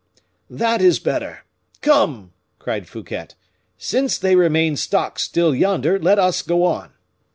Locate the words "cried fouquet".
2.57-3.27